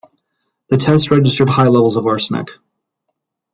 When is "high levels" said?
1.47-1.95